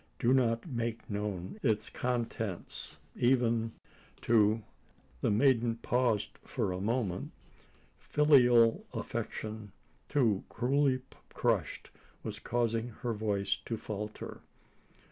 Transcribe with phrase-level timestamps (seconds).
[0.17, 3.73] Do not make known its contents even
[4.23, 4.63] to"
[5.21, 7.29] The maiden paused for a moment.
[7.99, 9.73] Filial affection,
[10.09, 11.03] too cruelly
[11.35, 11.91] crushed,
[12.23, 14.41] was causing her voice to falter.